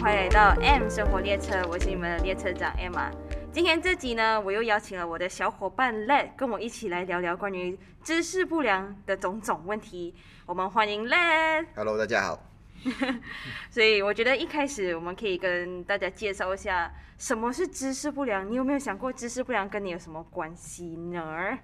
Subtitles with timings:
[0.00, 3.10] 欢迎来到 M 生活列车，我是你们的列车长 Emma。
[3.52, 10.14] 今天这集呢，我又邀请了我的小伙伴 Let 跟我一起来聊聊关于姿势不良的种种问题。
[10.46, 11.66] 我们欢迎 Let。
[11.76, 12.42] Hello，大家好。
[13.70, 18.50] 所以我觉得一开始我们可以跟大家介绍一下什么是姿势不良。
[18.50, 21.58] 你有没有想过姿势不良跟你有什么关系呢？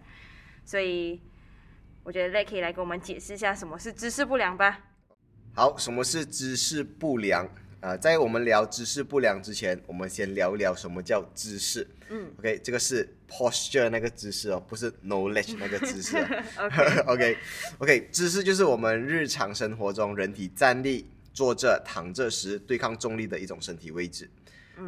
[0.66, 1.23] 所以
[2.02, 4.80] 我觉得 Let 可以来给我们解释一下什么是姿势不良吧。
[5.54, 7.48] 好，什么是姿势不良？
[7.80, 11.87] 呃，在我们聊姿势不良之前，我们先聊一聊什么叫姿势。
[12.09, 16.26] 嗯，OK，这个是 posture 那个姿势哦，不是 knowledge 那个姿势哦。
[17.06, 24.29] OK，OK，OK，姿势就是我们日常生活中人体站立、坐着、躺着时对抗重力的一种身体位置。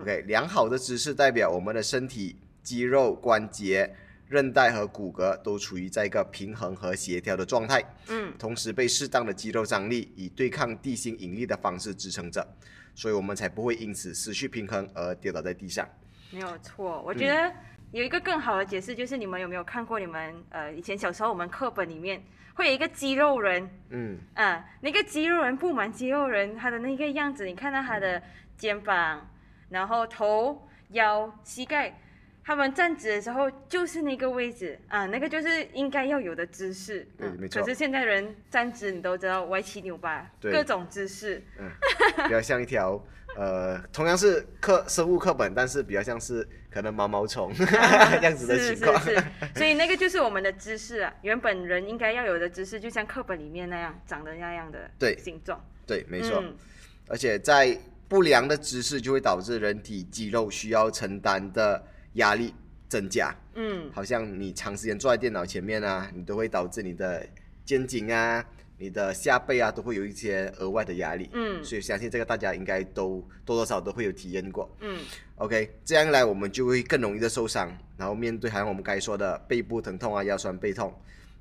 [0.00, 3.94] OK，良好的姿势代表我们的身体肌肉、关节、
[4.28, 7.84] 韧带和骨骼都处于在一个平衡和协调的状态。
[8.08, 12.46] 嗯，同时被适当的肌肉张力以对抗地心引力的方式支撑着，
[12.94, 15.88] 所以我们才不会因此失去平衡而跌倒在地上。
[16.30, 17.02] 没有错。
[17.02, 17.52] 我觉得
[17.92, 22.22] 有一个更好的解释，就是你们有没有看过你们呃以前小时候我们课本里面
[22.55, 28.22] 会有一个肌肉人，嗯，啊，那个肌肉人布满肌肉人，他的那个样子，你看到他的
[28.56, 29.27] 肩膀，
[29.68, 31.98] 然后头、腰、膝盖，
[32.44, 37.06] 他们站直的时候就是那个位置啊，那个就是应该要有的姿势。
[37.19, 41.42] 嗯对没错可是现在人站直，你都知道歪七扭八，各种姿势。
[41.58, 41.70] 嗯
[42.24, 43.02] 比较像一条
[43.36, 49.00] 呃，同样是课生物课本，但是比较像是可能毛毛虫 这样子的是情况。
[49.00, 49.24] 是是，
[49.55, 55.64] 所以那个就是我们的姿势啊，原本人应该要有的姿势，就像课本里面那样长得那样的对形状。
[55.86, 56.40] 对，没错。
[56.42, 56.55] 嗯
[57.08, 57.77] 而且在
[58.07, 61.84] 不良的姿势就会导致人体肌肉需要承担的
[62.14, 62.54] 压力
[62.88, 63.34] 增加。
[63.54, 67.26] 嗯，好像你长时间坐在电脑前面啊，你都会导致你的
[67.64, 68.44] 肩颈啊、
[68.78, 71.28] 你的下背啊都会有一些额外的压力。
[71.32, 74.68] 嗯所以相信这个大家应该都多多少少都会有体验过。
[74.80, 74.98] 嗯
[75.36, 80.94] OK，这样一来我们就会更容易的受伤，然后面对好像我们刚才说的背部疼痛啊、腰酸背痛，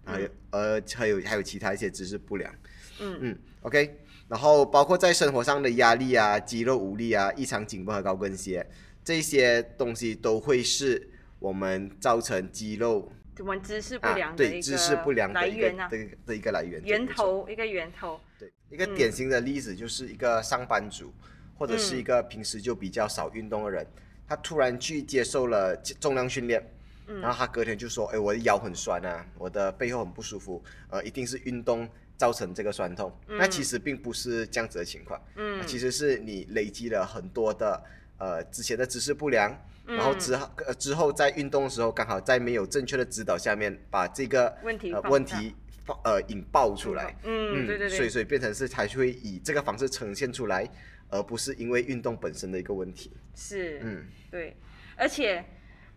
[0.06, 2.54] 还有、呃还有还有其他一些姿势不良。
[3.02, 3.98] 嗯嗯，OK，
[4.28, 8.66] 然后包括在生活上的压力啊、肌肉无力啊、异常紧绷和高跟鞋
[9.10, 11.10] 这些东西都会是
[11.40, 15.98] 我们造成肌肉我们姿势不啊良的一个对姿势不良的一个来源啊，的
[16.28, 18.20] 的一个来源源头一个源头。
[18.38, 21.12] 对，一个典型的例子就是一个上班族，
[21.58, 23.84] 或者是一个平时就比较少运动的人，
[24.28, 26.64] 他突然去接受了重量训练，
[27.08, 33.12] 然后他隔天就说：“哎，我的腰很酸啊，我的背后很不舒服，呃，一定是运动造成这个酸痛。
[33.26, 35.66] 那其实并不是这样子的情况，嗯。
[35.66, 37.84] 其实是你累积了很多的
[38.20, 39.52] 呃之前的姿势不良。
[39.86, 50.70] 然后之后呃之后在运动的时候，刚好在没有正确的指导下面，把这个问题呃问题放呃引爆出来，嗯，对对对，所以所以变成是才会以这个方式呈现出来，
[51.10, 53.12] 而不是因为运动本身的一个问题。
[53.34, 54.56] 是，嗯，对，
[54.96, 55.44] 而且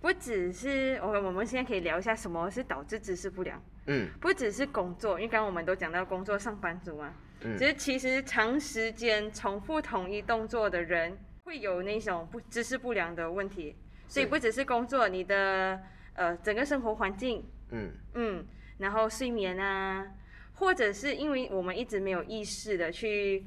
[0.01, 4.09] 不只是我们我们现在可以聊一下什么是导致姿势不良，嗯。
[4.23, 7.13] 不只是工作，因为刚刚我们都讲到工作上班族嘛，
[7.43, 7.59] 嗯。
[7.59, 11.19] 其实其实长时间重复同一动作的人
[11.53, 13.77] 会有那种不姿势不良的问题，
[14.09, 15.79] 所以不只是工作，你的
[16.15, 17.93] 呃整个生活环境嗯。
[18.15, 18.47] 嗯，
[18.79, 20.13] 然后睡眠啊，
[20.55, 23.45] 或者是因为我们一直没有意识的去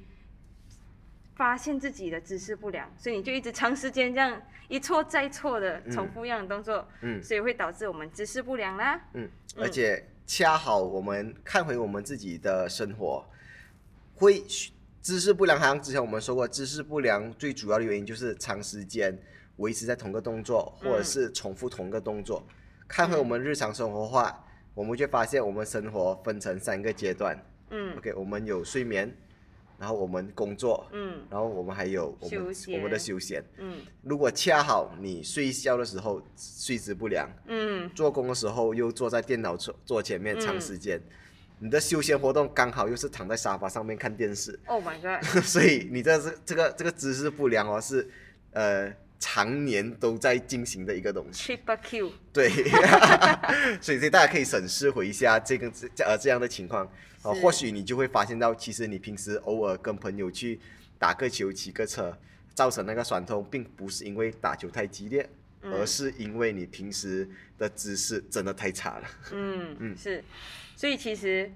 [1.33, 7.19] 发现自己的姿势不良，所以你就一直长时间这样一错再错的重复一样的动作，嗯。
[7.23, 9.01] 所以会导致我们姿势不良啦。
[9.15, 9.27] 嗯，
[9.57, 13.25] 而且恰好我们看回我们自己的生活，
[14.13, 14.43] 会
[15.05, 19.15] 姿势不良，好像之前我们说过，姿势不良最主要的原因就是长时间
[19.57, 22.43] 维持在同个动作，或者是重复同个动作。
[22.87, 24.43] 看回我们日常生活化，
[24.73, 27.37] 我们就发现我们生活分成三个阶段。
[27.69, 27.95] 嗯。
[27.95, 29.15] OK，我们有睡眠，
[29.77, 31.19] 然后我们工作，嗯。
[31.29, 33.43] 然后我们还有我们我们的休闲。
[33.59, 33.81] 嗯。
[34.01, 40.99] 如果恰好你睡觉的时候睡姿不良，嗯，做工的时候又坐在电脑桌桌前面长时间，
[41.59, 45.23] 你的休闲活动刚好又是躺在沙发上面看电视， Oh my god！
[45.41, 48.07] 所以你这是这个这个姿势不良哦，是
[48.51, 51.57] 呃常年都在进行的一个东西。
[51.57, 52.49] Triple Q，对，
[53.81, 56.87] 所以所以大家可以审视回一下这个这呃这样的情况，
[57.23, 60.59] 呃，或许你就会发现到，其实你平时偶尔跟朋友去
[60.99, 62.15] 打个球、骑个车，
[62.53, 65.27] 造成那个酸痛，并不是因为打球太激烈，
[65.65, 67.27] 嗯而是因为你平时
[67.57, 69.07] 的姿势真的太差了。
[69.33, 70.23] 嗯 嗯是，
[70.75, 71.51] 所以其实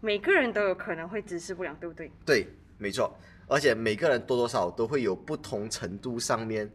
[0.00, 2.10] 每个人都有可能会姿势不良，对不对？
[2.26, 2.46] 对，
[2.78, 3.16] 没错，
[3.48, 6.70] 而且每个人多多少少都会有不同程度上面，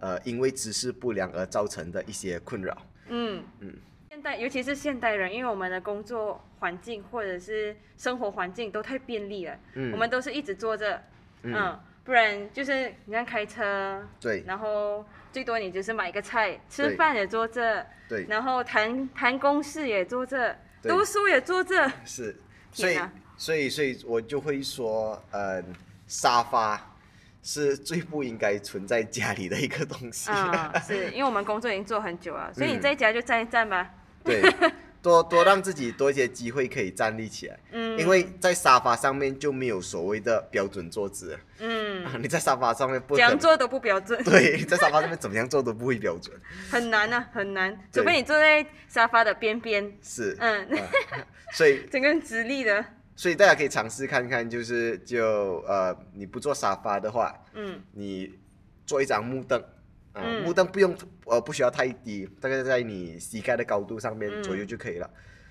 [0.00, 2.76] 呃，因为姿势不良而造成的一些困扰。
[3.08, 3.74] 嗯嗯。
[4.10, 11.02] 现代，尤其是现代人，因为我们的工作环境或者是生活环境都太便利了，嗯我们都是一直坐着，
[11.42, 14.42] 嗯，不然就是你像开车，对。
[14.46, 18.26] 然后最多你就是买个菜，吃饭也坐这，对。
[18.28, 22.36] 然后谈谈公事也坐这，读书也坐这，是，
[22.72, 22.98] 所以
[23.36, 25.64] 所以所以我就会说，嗯，
[26.06, 26.94] 沙发
[27.42, 30.30] 是最不应该存在家里的一个东西。
[30.30, 32.80] 啊、是因为我们工作已经做很久了，所以你嗯。
[32.80, 33.88] 在家就站一站吧。
[34.24, 34.40] 对，
[35.02, 41.32] 多多让自己多一些机会可以站立起来，嗯，因为在沙发上面就没有所谓的标准坐姿。
[41.32, 41.40] 了。
[41.58, 46.34] 嗯， 你在沙发上面不怎样做都不标准， 对，在沙发上面怎么样做都不会标准。
[46.70, 50.86] 很难啊，很难，除非你坐在沙发的边边，是，嗯，啊
[51.52, 52.84] 所以整个人直立的，
[53.16, 57.82] 所以大家可以尝试看看，就是就呃，你不坐沙发的话，嗯。
[57.92, 58.38] 你
[58.86, 59.62] 坐一张木凳，
[60.12, 60.42] 啊、嗯。
[60.44, 64.42] 木凳不用呃不需要太低，大概在你膝盖的高度上面嗯。
[64.42, 65.10] 左右就可以了。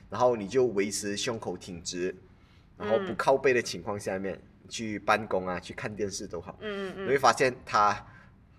[0.10, 2.14] 然后你就维持胸口挺直，
[2.78, 4.38] 然后不嗯靠背的情况下面、
[4.68, 8.06] 去办公啊，去看电视都好，嗯嗯你会发现它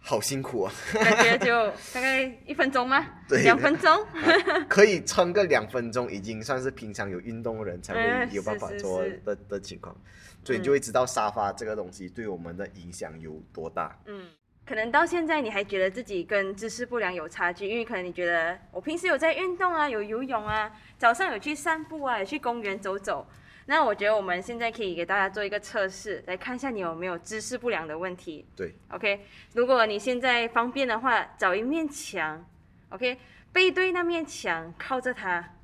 [0.01, 3.07] 好辛苦啊，嗯，感觉就大概一分钟吗？
[3.29, 3.43] 对。
[3.43, 4.07] 两分钟，
[4.67, 9.95] 可以撑个两分钟，已经算是平常有运动的人才嗯会有办法做的的情况，
[10.43, 13.95] 所以你就会知道沙发这个东西对我们的影响有多大。
[14.07, 14.25] 嗯。
[14.65, 23.27] 可能到现在你还觉得自己跟姿势不良有差距，因为可能你觉得我平时有在运动啊，有游泳啊，早上有去散步啊，有去公园走走。
[23.67, 28.45] 那我觉得我们现在可以给大家做一个测试，来看一下你有没有姿势不良的问题。
[28.57, 29.25] 对，OK，
[29.55, 32.45] 如果你现在方便的话，找一面墙
[32.89, 33.19] ，OK，
[33.53, 35.55] 背对那面墙，靠着它，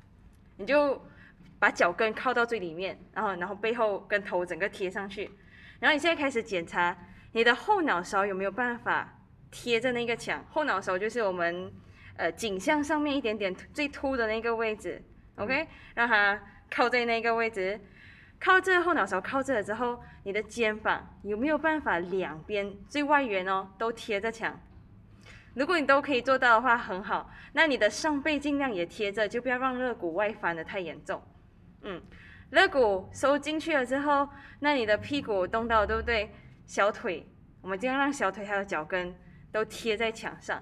[0.57, 1.05] 你就
[1.59, 5.29] 把脚跟靠到最里面，然后然后背后跟头整个贴上去，
[5.81, 6.97] 然后你现在开始检查
[7.31, 9.19] 你的后脑勺有没有办法
[9.51, 11.71] 贴着那个墙，后脑勺就是我们
[12.17, 15.01] 呃颈项上面一点点最凸的那个位置
[15.35, 16.39] ，OK，让它
[16.69, 17.79] 靠在那个位置。
[18.39, 24.57] 靠这后脑勺靠这了之后，你的肩膀有没有办法两边最外缘哦都贴着墙？
[25.55, 27.29] 如果你都可以做到的话，很好。
[27.53, 31.21] 那你的上背尽量也贴着，就不要让肋骨外翻的太严重。
[31.81, 32.01] 嗯，
[32.51, 34.29] 肋骨收进去了之后，
[34.59, 36.31] 那你的屁股动到对不对？
[36.69, 37.25] 小腿，
[37.61, 39.15] 我们尽量让小腿还有脚跟
[39.51, 40.61] 都贴在墙上。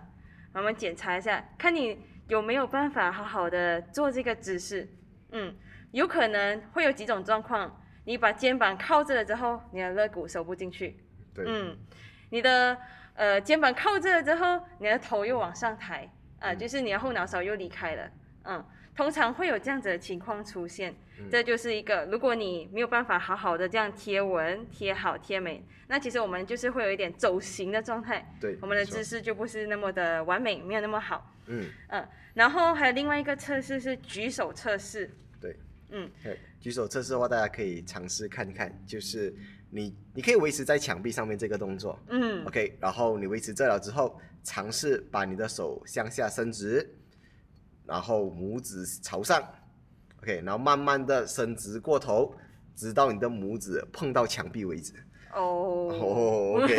[0.54, 2.00] 我们检查一下，看你
[2.30, 4.88] 有没有办法好好的做这个姿势。
[5.34, 5.54] 嗯，
[5.92, 10.98] 有可能会有几种状况，你把肩膀靠着了之后，你的肋骨收不进去。
[11.34, 11.78] 对，嗯，
[12.30, 12.78] 你的
[13.14, 16.06] 呃肩膀靠着了之后，你的头又往上抬，
[16.40, 18.10] 啊、嗯就是你的后脑勺又离开了。
[18.46, 18.66] 嗯，
[18.98, 21.30] 通常会有这样子的情况出现，嗯。
[21.30, 31.32] 这就是一个，如果你没有办法好好的这样贴稳、贴好、贴美，那其实我们就是会有一点走形的状态，对，我们的姿势就不是那么的完美，没有那么好。
[31.46, 35.10] 嗯，嗯，然后还有另外一个测试是举手测试，
[35.40, 35.56] 对，
[35.92, 39.34] 嗯，对，举手测试的话，大家可以尝试看看，就是
[39.70, 41.98] 你你可以维持在墙壁上面这个动作。
[42.10, 46.86] 嗯，OK，然后你维持这了之后，尝试把你的手向下伸直，
[47.88, 49.42] 然后拇指朝上
[50.22, 52.36] ，OK，然后慢慢的伸直过头，
[52.76, 54.94] 直到你的拇指碰到墙壁为止。
[55.34, 56.76] 哦，哦，OK，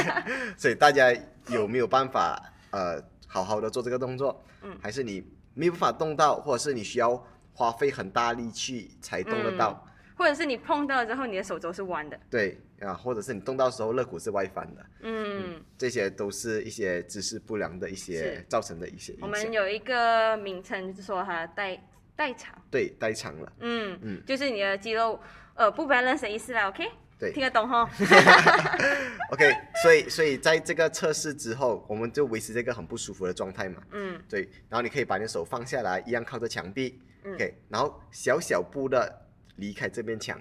[0.56, 1.12] 所以大家
[1.48, 2.40] 有没有办法
[2.70, 4.42] 呃好好的做这个动作？
[4.62, 7.20] 嗯还是你没有办法动到，或者是你需要
[7.52, 9.84] 花费很大力气才动得到？
[10.22, 19.26] 或者是你碰到了之后，你的手肘是弯的，对啊，或者是你动到的时候肋骨是外翻的，嗯这些都是一些姿势不良的一些造成的一些我。
[19.26, 21.76] 们有一个名称，就是说它代
[22.14, 23.52] 代偿，对，代偿了。
[23.58, 25.18] 嗯嗯就是你的肌肉
[25.54, 26.88] 呃不 balance 的意思啦，OK？
[27.18, 27.88] 对听得懂哈？
[29.32, 29.52] OK，
[29.82, 33.82] 所以所以在这个测试之后，我们就维持这个很不舒服的状态嘛。
[33.90, 39.21] 嗯对，然后你可以把你的手放下来，一样靠着墙壁、嗯 o k 然后小小步的
[39.56, 40.40] 离开这面墙，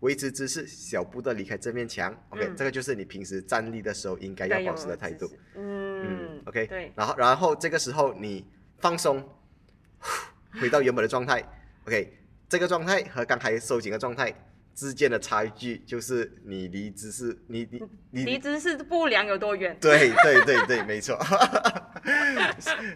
[0.00, 2.56] 维持姿势，小步的离开这面墙，OK，、嗯。
[2.56, 5.30] 这个就是你平时站立的时候应该要保持的态度。
[5.54, 5.88] 嗯。
[6.00, 8.46] 嗯，OK，对，然后然后这个时候你
[8.78, 9.28] 放松，
[10.60, 11.42] 回到原本的状态
[11.86, 12.16] ，OK，
[12.48, 14.32] 这个状态和刚才收紧的状态
[14.76, 19.76] 之间的差距就是你离姿势，你你你离姿势不良有多远？
[19.80, 21.18] 对对对对， 没错。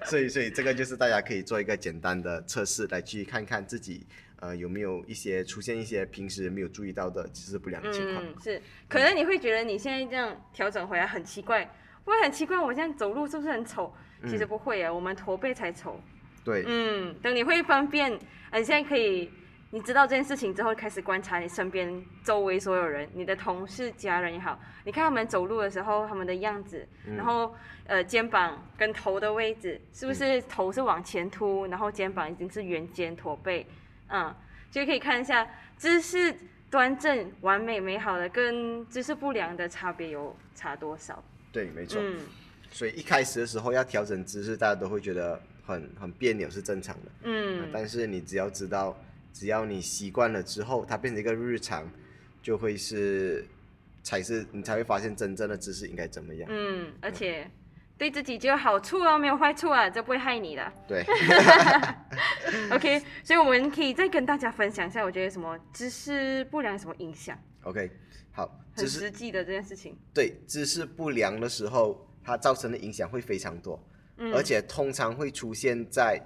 [0.06, 4.06] 所以所以这个就是大家可以做一个简单的测试，来去看看自己
[4.42, 8.26] 呃有没有一些出现一些平时没有注意到的姿势不良的情况。
[8.26, 11.64] 嗯，是，可能你会觉得你现在这样调整回来很奇怪，
[12.04, 13.94] 会很奇怪，我现在走路是不是很丑？
[14.28, 15.98] 其实不会啊，我们驼背才丑。
[16.44, 18.10] 对，嗯，等你会分辨，
[18.50, 19.30] 呃，你现在可以，
[19.70, 27.54] 你知道这件事情之后，开始观察你身边周围所有人，你的同事、家人也好，你看他们走路的时候，他们的样子，嗯然后
[27.86, 33.66] 呃肩膀跟头的位置，是不是头是往前凸，然后肩膀已经是圆肩驼背，
[34.12, 34.34] 嗯，
[34.70, 36.34] 就可以看一下姿势
[36.70, 41.22] 端正、完美、美好的跟姿势不良的差别有差多少？
[41.50, 42.00] 对，没错。
[42.00, 42.18] 嗯
[42.74, 47.10] 所以一开始的时候要调整姿势，大家都会觉得很很别扭，是正常的。
[47.10, 48.96] 啊嗯但是你只要知道，
[49.30, 51.86] 只要你习惯了之后，它变成一个日常，
[52.42, 53.44] 就会是
[54.02, 56.48] 才是你才会发现真正的姿势应该怎么样。
[56.50, 57.46] 嗯，而且
[57.98, 60.72] 对自己就有好处哦，没有坏处啊，这不会害你的。
[60.88, 61.04] 对，
[62.72, 67.90] OK，所以我们可以再跟大家分享一下，我觉得什么姿势不良什么影响，OK，
[68.32, 69.96] 好，很实际的这件事情。
[70.12, 73.80] 对姿势不良的时候，它造成的影响会非常多，
[74.16, 74.34] 嗯。
[74.34, 76.20] 而且通常会出现在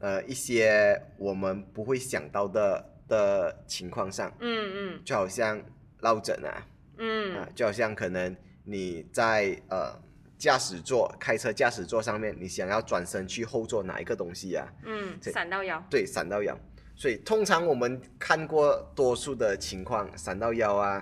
[0.00, 5.02] 呃一些我们不会想到的的情况上，嗯嗯。
[5.04, 5.62] 就好像
[6.00, 6.66] 落枕啊，
[6.98, 7.36] 嗯。
[7.36, 9.98] 啊嗯，就好像可能你在呃
[10.42, 15.80] 驾驶座开车驾驶座上面，你想要转身去后座哪一个东西啊，嗯，闪到腰。
[15.88, 16.58] 对，闪到腰。
[16.96, 21.00] 所以通常我们看过多数的情况，闪到腰啊，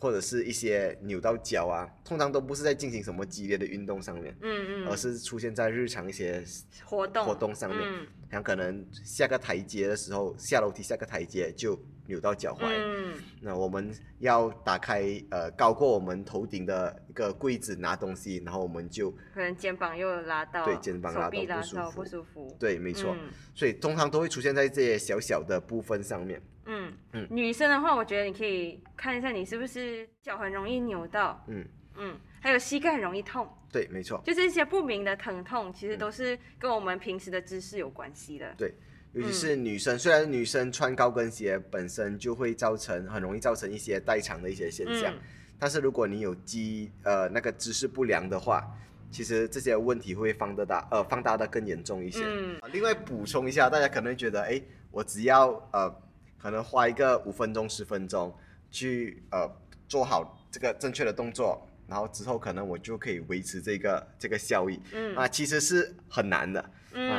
[0.00, 6.42] 或者是一些扭到脚啊，通常都不是在进行什么激烈的运动上面，嗯嗯，而是出现在日常一些
[6.84, 12.66] 活动活动上面，嗯像可能下个台阶的时候，下楼梯下个台阶就扭到脚踝。
[12.66, 22.56] 嗯那我们要打开呃高过我们头顶的一个柜子拿东西，然后我们就可能肩膀又拉到，对肩膀拉到不舒服不舒服。
[22.58, 23.14] 对，没错。
[23.18, 26.40] 嗯所以通常都会出现在这些小小的部分上面。
[26.68, 26.92] 嗯。
[27.12, 27.26] 嗯。
[27.28, 34.22] 女生的话，我觉得你可以看一下你是不是脚很容易扭到，嗯，嗯，还有膝盖很容易痛，对，没错。
[34.24, 38.54] 就是一些不明的疼痛，其实嗯都是跟我们平时的姿势有关系的。
[38.56, 38.72] 对，
[39.14, 39.64] 尤其是嗯。
[39.64, 45.18] 女生，虽然女生穿高跟鞋本身就会造成很容易造成一些代偿的一些现象，嗯。
[45.58, 48.62] 但是如果你有肌呃那个姿势不良的话，
[49.10, 52.22] 其实这些问题会放得大呃放大的更严重一些。
[52.24, 52.60] 嗯。
[52.72, 54.60] 另外补充一下，大家可能会觉得，哎，
[54.90, 55.90] 我只要呃
[56.38, 58.34] 可能花一个五分钟十分钟
[58.70, 59.50] 去呃
[59.88, 64.80] 做好这个正确的动作，然后之后可能我就可以维持这个这个效益。
[64.92, 66.60] 嗯啊，其实是很难的。
[66.60, 66.70] 啊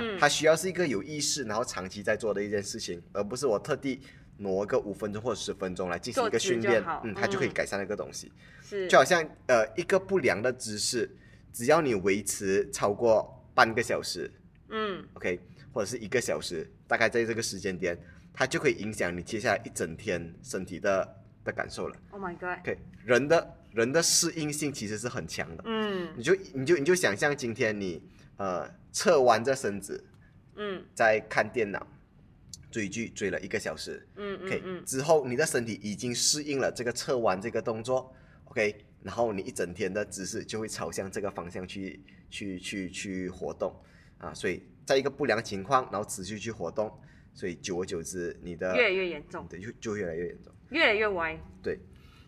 [0.01, 4.01] 嗯，，它需要是一个有意识，然后长期在做的一件事情，而不是我特地
[4.37, 8.31] 挪个五分钟或者十分钟来进行一个训练，嗯，它就可以嗯改善那个东西。
[8.61, 11.15] 是就好像呃一个不良的姿势，
[11.53, 14.29] 只要你维持超过半个小时
[14.69, 15.39] 嗯，OK，
[15.71, 17.97] 或者是一个小时，大概在这个时间点，
[18.39, 21.95] 它就可以影响你接下来一整天身体的的感受了。
[22.11, 26.13] ，Oh my God，OK，人的人的适应性其实是很强的，嗯。
[26.15, 28.01] 你就你就你就想象今天你
[28.37, 30.01] 呃侧弯着身子。
[30.55, 30.81] 嗯。
[30.95, 31.85] 在看电脑
[32.71, 34.77] 追剧追了一个小时嗯，OK，、嗯。
[34.77, 38.15] 嗯之后你的身体已经适应了这个侧弯这个动作
[38.45, 43.75] ，OK，然后你一整天的姿势就会朝向这个方向去去去去活动。
[44.19, 46.89] 啊，所以在一个不良情况，然后持续去活动，
[47.33, 51.37] 所以久而久之，你的越来越严重，对就就越来越严重，越来越歪。
[51.63, 51.79] 对，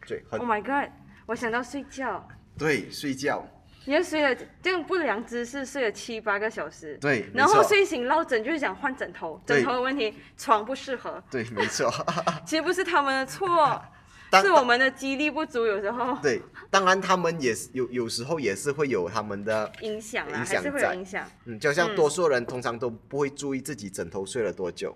[0.08, 0.91] 对，很 Oh my God，
[1.25, 2.27] 我想到睡觉，
[2.58, 3.46] 对，睡觉，
[3.86, 11.91] 你就睡了这种不良姿势睡了七八个小时，对，然后睡醒落枕就是想换枕头，枕头的问题，床不适合，对，没错，
[12.46, 13.91] 其实不是他们的错，当
[14.39, 21.27] 是我们的激力不足，有时候对，当然他们也是有有时候也是会有他们的影响啦，影还是会影响。
[21.45, 24.95] 嗯，就像嗯多数人通常都不会注意自己枕头睡了多久，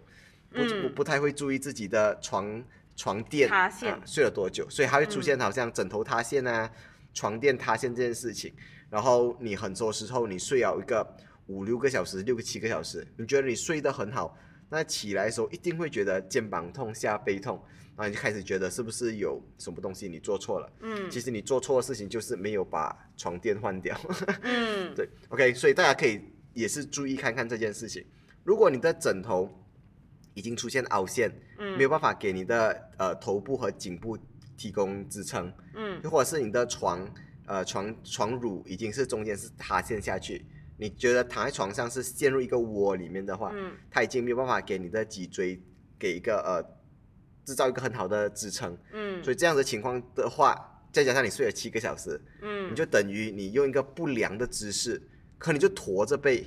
[0.51, 2.63] 不不太会注意自己的床
[2.95, 6.71] 床垫塌陷啊睡了多久，所以还会出现好像枕头塌陷啊、
[7.13, 8.53] 床垫塌陷这件事情。
[8.89, 11.05] 然后你很多时候你睡了一个
[11.47, 14.37] 五六个小时、六个七个小时，你觉得你睡得很好，
[14.69, 17.61] 那起来的时候一定会觉得肩膀痛、下背痛，
[17.97, 20.69] 然后你就开始觉得是不是有什么东西你做错了？
[20.81, 23.97] 嗯其实你做错的事情就是没有把床垫换掉。
[24.41, 26.21] 嗯 对，OK，所以大家可以
[26.53, 28.05] 也是注意看看这件事情。
[28.43, 29.49] 如果你的枕头
[30.33, 34.17] 已经出现凹陷，嗯没有办法给你的呃头部和颈部
[34.57, 37.07] 提供支撑，嗯又或者是你的床
[37.45, 40.45] 呃床床褥已经是中间是塌陷下去，
[40.77, 45.57] 你觉得躺在床上是陷入一个窝里面的话，嗯它已经没有办法给你的脊椎
[45.97, 46.61] 给一个呃
[47.45, 49.23] 制造一个很好的支撑，嗯。
[49.23, 55.01] 所以这样的情况的话，再加上你睡了七个小时，嗯，你就等于你用一个不良的姿势，
[55.37, 56.45] 可能就驼着背，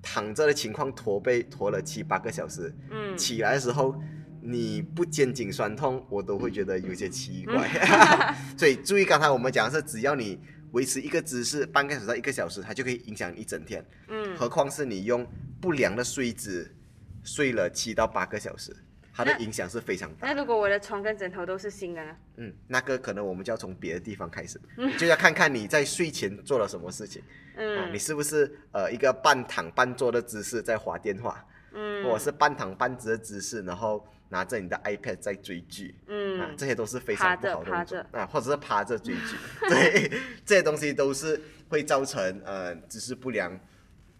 [0.00, 3.18] 躺着的情况驼背驼了七八个小时，嗯。
[3.18, 4.00] 起来的时候
[4.40, 7.68] 你不肩颈酸痛，我都会觉得有些奇怪。
[8.56, 10.40] 所以注意刚才我们讲的是，只要你
[10.72, 14.36] 维持一个姿势半个小时到一个小时，它就可以影响一整天，嗯。
[14.36, 15.26] 何况是你用
[15.60, 16.74] 不良的睡姿
[17.22, 18.74] 睡了七到八个小时，
[19.14, 20.34] 它的影响是非常大那。
[20.34, 22.16] 如果我的床跟枕头都是新的呢？
[22.36, 27.20] 嗯，那个可能我们就要从别的地方开始，你 就要看看你在睡前做了什么事情。
[27.22, 39.36] 啊，嗯你是不是呃一个半躺半坐的姿势在划电话，嗯，或者是半躺半直的姿势，然后拿着你的 iPad 在追剧，啊嗯，，这些都是非常不好的动作啊，或者是趴着追剧，
[39.68, 40.10] 对，
[40.46, 41.38] 这些东西都是
[41.68, 43.52] 会造成呃姿势不良。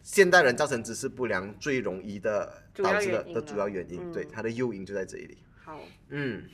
[0.02, 5.38] 现代人造成姿势不良最容易的导致的的主要原因，对嗯它的诱因就在这里。
[5.64, 6.44] 好，嗯，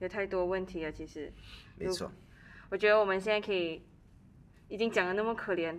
[0.00, 1.32] 有太多问题了，其实。
[1.78, 2.10] 没错，
[2.70, 3.82] 我觉得我们现在可以，
[4.68, 5.78] 已经讲的那么可怜，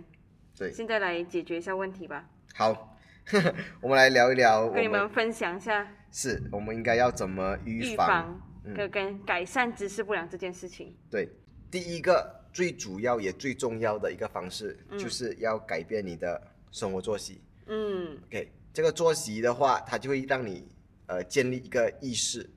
[0.56, 2.96] 对，现在来解决一下问题吧，好，
[3.82, 8.40] 我们来聊一聊跟你们们分享一下是我们应该要怎么预预防
[8.74, 10.96] 跟跟改善姿势不良这件事情。
[11.10, 11.28] 对，
[11.70, 14.98] 第一个最主要也最重要的一个方式，嗯。
[14.98, 17.40] 就是要改变你的生活作息。
[17.66, 18.18] 嗯。
[18.26, 20.66] OK，这个作息的话，它就会让你
[21.06, 22.48] 呃建立一个意识，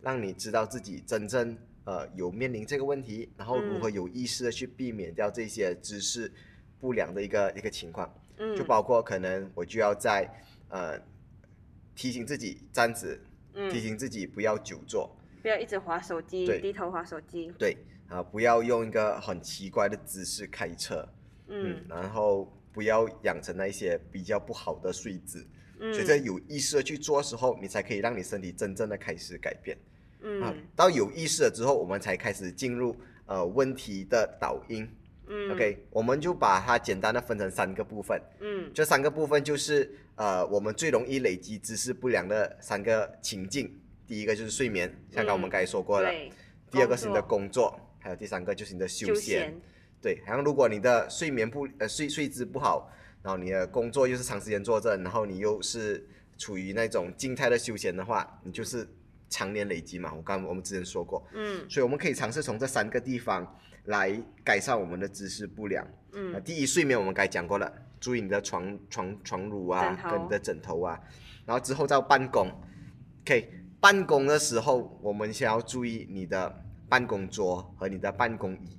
[0.00, 3.92] 让你知道自己真正呃有面临这个问题，然后如何嗯。
[3.92, 6.32] 有意识的去避免掉这些姿势
[6.80, 10.28] 不良的一个一个情况，嗯，就包括可能我就要在
[10.68, 11.00] 呃
[11.94, 13.16] 提醒自己站直，
[13.52, 17.50] 提嗯，醒自己不要久坐，不要一直划手机，低头划手机。
[17.58, 17.76] 对
[18.08, 21.08] 啊、不要用一个很奇怪的姿势开车，
[21.48, 25.46] 嗯然后不要养成那一些比较不好的睡姿，
[25.78, 29.76] 嗯，所以在有意识的去做的时候，你才可以让你身体真正的开始改变。
[30.42, 34.88] 啊嗯，到有意识了之后，我们才开始进入呃问题的导因。
[35.28, 35.52] 嗯。
[35.52, 38.70] OK，我们就把它简单的分成三个部分，嗯。
[38.74, 43.78] 这三个部分就是呃我们最容易累积姿势不良的三个情境。
[44.06, 45.50] 第一个就是睡眠，像刚刚我们嗯。
[45.50, 46.30] 刚才说过了；对，
[46.70, 49.54] 第二个是你的工工作，还有第三个就是你的休休闲。
[50.04, 52.90] 闲，对，好像如果你的睡眠不呃睡睡姿不好，
[53.22, 58.86] 然后你的工作又是长时间坐着，然后你又是处于那种静态的休闲的话，你就是
[59.30, 60.12] 常年累积嘛。
[60.12, 65.84] 我刚我们之前说过，嗯所以我们可以尝试从这三个地方来改善我们的姿势不良。
[66.12, 71.00] 呃，嗯第一，睡眠我们刚才讲过了，注意你的床床床褥啊跟你的枕头啊，
[71.46, 72.48] 然后之后到办公
[73.22, 78.78] ，OK，办公的时候我们先要注意你的办公桌和你的办公椅。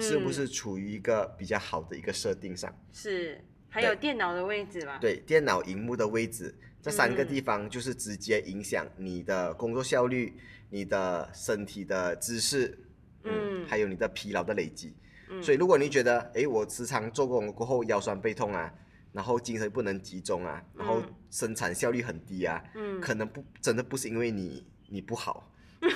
[0.00, 2.74] 是不嗯是处于一个比较好的一个设定上？
[2.92, 4.98] 是，还有电脑的位置吧？
[5.00, 10.36] 对，电脑荧幕的位置，这三个嗯地方就是直接影响你的工作效率、
[10.70, 12.78] 你的身体的姿势，
[13.24, 14.94] 嗯，嗯还有你的疲劳的累积。
[15.30, 18.72] 嗯所以，如果你觉得，哎，我时常做工过后腰酸背痛啊，
[19.10, 25.50] 然后精神不能集中啊，然后嗯生产效率很低啊，嗯，可能不真的不是因为你你不好，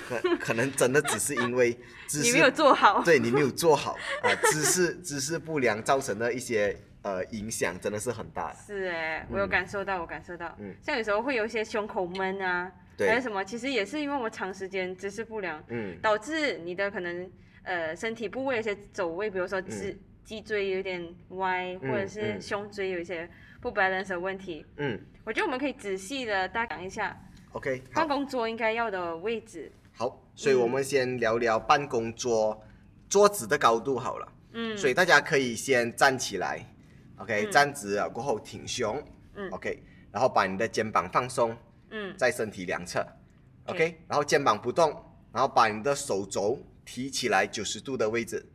[0.09, 1.73] 可可能真的只是因为
[2.07, 3.03] 姿势你没有做好。
[3.05, 8.59] 对你没有做好 啊、姿势姿势不良造成的一些呃影响真的是很大的。
[8.67, 17.31] 是哎，我有嗯感受到，我感受到，嗯像有时候会有一些胸口闷啊，还有，什么，其实也是因为我们长时间姿势不良，嗯导致你的可能
[17.63, 23.29] 呃身体部位有一些走位，比如说脊脊椎有点歪，或者嗯是嗯胸椎有一些
[23.61, 24.65] 不 balance 的问题。
[24.77, 27.15] 嗯我觉得我们可以仔细的大讲一下
[27.53, 29.71] ，OK，办公桌应该要的位置。
[29.99, 32.63] 好，所以我们先聊聊办公桌
[33.09, 34.33] 桌子的高度好了。
[34.53, 36.65] 嗯，所以大家可以先站起来
[37.17, 37.51] ，OK，、嗯。
[37.51, 39.03] 站直了过后挺胸，
[39.35, 39.83] 嗯，OK，
[40.13, 41.57] 然后把你的肩膀放松
[41.91, 42.17] 嗯。
[42.17, 43.01] 在身体两侧
[43.67, 44.91] OK，OK，然后肩膀不动，
[45.33, 48.47] 然后把你的手肘提起来九十度的位置，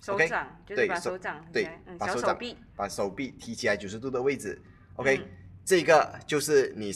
[0.00, 2.38] 手 OK，掌就是对手把手掌对把手掌
[2.76, 4.62] 把手臂提起来九十度的位置
[4.94, 5.28] ，OK，、嗯。
[5.64, 6.94] 这个就是你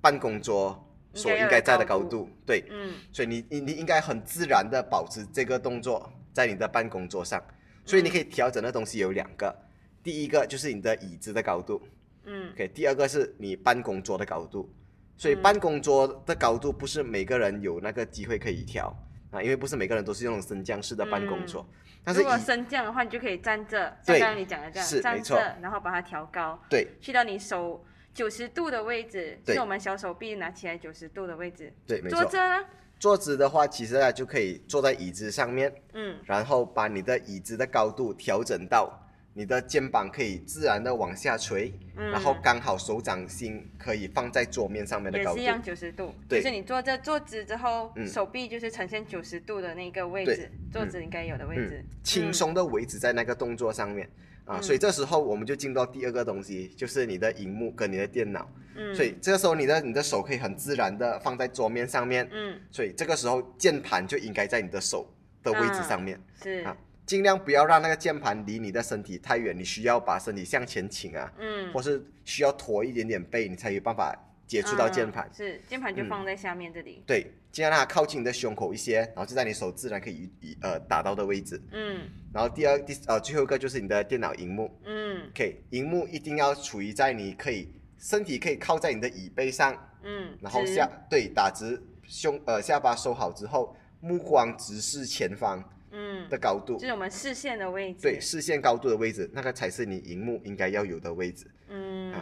[0.00, 0.87] 办公桌
[1.18, 7.42] 所应该在的高度，对，嗯所以你你你应该很自然的保持这个动作在你的办公桌上，
[7.84, 9.54] 所以你可以调整的东西有两个，
[10.02, 11.82] 第一个就是你的椅子的高度
[12.24, 14.72] 嗯，OK，第二个是你办公桌的高度，
[15.16, 18.94] 所以嗯办公桌的高度不是每个人有那个机会可以调
[19.30, 21.66] 啊，因为不是每个人都是用升降式的办公桌，
[22.04, 27.84] 但是嗯如果升降的话，你就可以站着，刚刚你讲的这样，站着，然后把它调高，对去到你手
[28.18, 29.54] 九十度的位置，对。
[29.54, 31.72] 是我们小手臂拿起来九十度的位置。
[31.86, 32.64] 对没错，坐着呢，
[32.98, 36.16] 坐姿的话，其实啊就可以坐在椅子上面，嗯。
[36.24, 38.92] 然后把你的椅子的高度调整到
[39.34, 45.36] 你的肩膀可以自然的往下垂，嗯，然后刚好手掌心可以放在桌面上面的高度。
[45.36, 45.46] 也是一。
[45.46, 46.40] 样九十度，对。
[46.40, 48.04] 就是你坐这坐直之后，嗯。
[48.04, 51.84] 手臂就是呈现九十度的那个位置，坐姿应该有的位置。
[51.84, 54.10] 嗯，，轻松的维持在那个动作上面
[54.48, 54.62] 啊，嗯。
[54.62, 58.50] 所以这时候我们就进入到第二个东西，就是你的荧幕跟你的电脑。
[58.74, 62.58] 嗯，所以这个时候你的你的手可以很自然的放在桌面上面，嗯。
[62.70, 65.08] 所以这个时候键盘就应该在你的手
[65.42, 66.20] 的位置上面。
[66.42, 66.64] 是。
[66.64, 71.72] 啊尽量不要让那个键盘离你的身体太远，你需要把身体向前倾啊，嗯。
[71.72, 74.14] 或是需要驼一点点背，你才有办法
[74.48, 75.28] 接触到键盘。
[75.28, 76.08] 嗯是键盘就嗯。
[76.08, 81.60] 放在下面这里，对，尽量让它靠近你的胸口一些，然后就在你手自然可以移呃打到的位置。
[81.70, 82.08] 嗯。
[82.32, 84.76] 然后第二第呃最后一个就是你的电脑荧幕。
[84.84, 96.78] 嗯，OK，荧幕一定要处于在你可以身体可以靠在你的椅背上，嗯，然后下对打直胸呃下巴收好之后，目光直视前方嗯，的高度。
[96.78, 98.00] 就，是我们视线的位置。
[98.02, 101.46] 对，视线高度的位置，那个才是你荧幕应该要有的位置。
[101.68, 102.14] 嗯。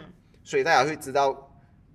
[0.43, 1.46] 所以大家会知道，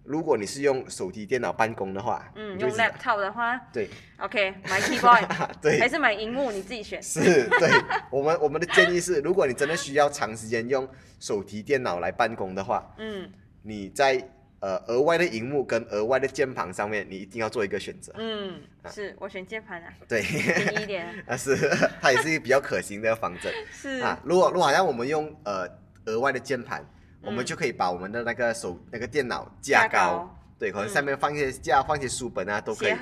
[0.05, 3.57] 如果你是用手提电脑办公的话，嗯，用 laptop 的话？
[3.73, 3.89] 对
[4.19, 5.29] ，OK，买 keyboard
[5.63, 5.79] 对。
[5.79, 7.03] 还是买荧幕，你自己选。
[7.03, 7.21] 是，
[7.59, 7.71] 对。
[8.11, 10.89] 我们我们的建议是，如果你真的需要长时间用
[11.21, 13.31] 手提电脑来办公的话，嗯。
[13.63, 14.21] 你在
[14.59, 18.13] 呃额外的荧幕跟额外的键盘上面，你一定要做一个选择。
[18.19, 18.61] 嗯，
[18.91, 21.15] 是我选键盘啊，对，便宜一点。
[21.29, 21.57] 啊是，
[22.01, 23.53] 它也是一个比较可行的方针。
[23.71, 24.01] 是。
[24.01, 24.19] 啊。
[24.25, 25.65] 如果如果好像我们用呃
[26.07, 26.85] 额外的键盘，
[27.23, 27.47] 我们嗯。
[27.47, 30.93] 就可以把我们的那个手那个电脑架架高，对，可能嗯。
[30.93, 32.95] 上面放一些架，放一些书本啊都可以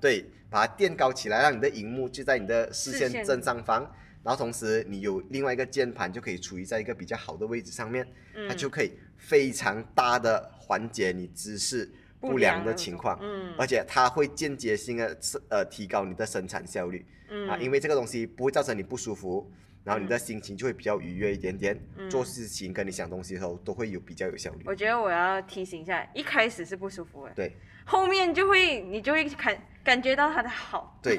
[0.00, 3.82] 对，把它垫高起来，让你的荧幕就在你的视线正上方，
[4.22, 8.06] 然后同时你有另外一个键盘就可以处于在一个比较好的位置上面，
[8.48, 13.54] 它嗯就可以非常大的缓解你姿势不良的情况，嗯。
[13.58, 17.48] 而且它会间接性的呃提高你的生产效率、嗯。
[17.48, 19.50] 啊，因为这个东西不会造成你不舒服。
[19.84, 24.62] 然后你的心情就会比较愉悦一点点，嗯做事情跟你想东西的时候都会有比较有效率。
[24.66, 27.52] 我觉得我要提醒一下，一开始是不舒服的，对
[27.84, 30.98] 后面就会你就会感感觉到它的好。
[31.02, 31.18] 对，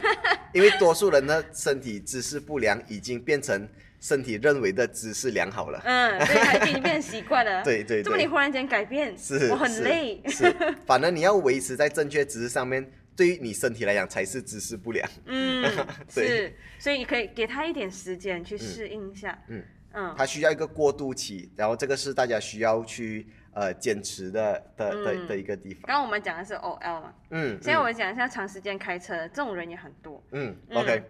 [0.53, 3.67] 因为多数人的身体姿势不良已经变成
[3.99, 5.81] 身体认为的姿势良好了。
[5.83, 7.63] 嗯，对，它已经变成习惯了。
[7.65, 10.21] 对对对，这么你忽然间改变，是我很是累。
[10.27, 10.53] 是，
[10.85, 15.09] 反正你要维持在正确姿势上面，对于你身体来讲才是姿势不良。
[15.25, 15.63] 嗯，
[16.13, 16.27] 对。
[16.27, 19.37] 是，所以你可以给他一点时间去适应一下。
[19.47, 19.63] 嗯。
[19.93, 20.15] 嗯。
[20.17, 25.27] 他需要一个过渡期，然后这个是大家需要去呃坚持的的的嗯。
[25.27, 25.81] 的一个地方。
[25.83, 30.23] 刚刚我们讲的是 OL 嘛，嗯，现在我们讲一下长时间开车，这种人也很多。
[30.31, 30.77] 嗯嗯。
[30.77, 31.03] OK，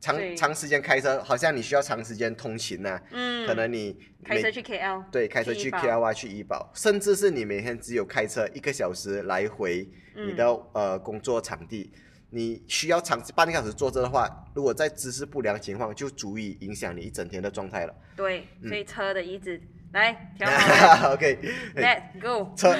[0.00, 0.34] 长对。
[0.34, 5.78] 长时间开车，好像你需要长时间通勤呐、嗯，可能你每开车去 KL，对，开车去去怡保。
[5.78, 9.86] KL 啊，去怡保，甚至是你每天只有开车一个小时来回
[10.16, 11.92] 你的、嗯呃工作场地，
[12.30, 17.94] 你需要长半个小时坐着的话，如果在姿势不良情况，就足以影响你一整天的状态了。
[18.16, 18.68] 对，嗯。
[18.68, 19.60] 所以车的椅子
[19.92, 22.54] 来调好 OK，Let's go。
[22.56, 22.74] 车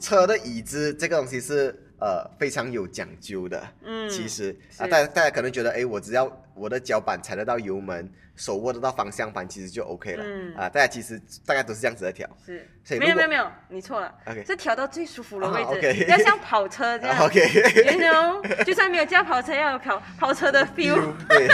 [0.00, 3.62] 车的椅子这个东西是呃非常有讲究的。
[3.82, 4.56] 嗯，其实。
[4.78, 6.26] 啊，大家大家可能觉得，哎，我只要
[6.56, 10.22] 我的脚板踩得到油门，手握得到方向盘，其实就 OK 了。
[10.24, 12.28] 嗯啊，大家其实大概都是这样子在调。
[12.44, 17.18] 是所以没有没有没有，你错了 OK 是调到最舒服的位啊置，，OK 要像跑车这样。
[17.26, 21.12] OK，You know，就算没有驾跑车，要有跑跑车的 feel。
[21.28, 21.48] 对，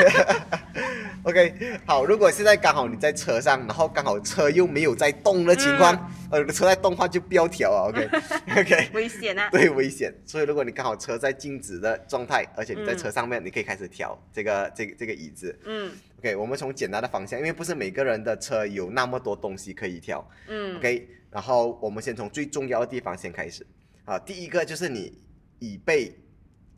[1.25, 9.49] OK，好，如果现在刚好你在车上，然后刚好车又没有在动的情况，呃，车在动的话就不要调啊，OK，OK， 危险啊！
[9.51, 10.13] 对，危险。
[10.27, 15.59] 所以如果你刚好车在静止的状态，而且你在嗯车上面，你可以开始调这个这个这个椅子。
[15.65, 15.91] 嗯
[16.23, 20.25] OK，我们从简单的方向，因为不是每个人的车有那么多东西可以挑。
[20.47, 23.67] 嗯 OK，然后我们先从最重要的地方先开始。
[24.05, 25.19] 啊，第一个就是你
[25.59, 26.17] 椅背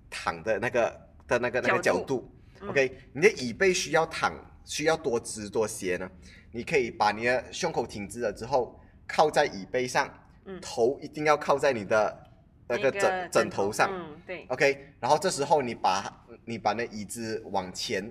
[0.09, 2.27] 躺的那个的那个那个角度
[2.67, 4.33] OK，你的椅背需要躺，
[4.65, 6.11] 需要多直多斜呢？
[6.51, 10.09] 你可以把你的胸口挺直了之后，靠在椅背上，
[10.47, 12.31] 嗯头一定要靠在你的
[12.67, 13.91] 那个枕枕头上。
[13.93, 18.11] 嗯，对，OK，然后这时候你把你把那椅子往前，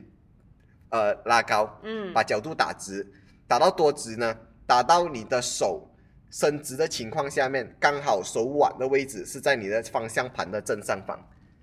[0.94, 3.06] 呃拉高，嗯把角度打直，
[3.48, 4.34] 打到多直呢？
[4.66, 5.90] 打到你的手
[6.30, 11.20] 伸直的情况下面，刚好手腕的位置是在你的方向盘的正上方，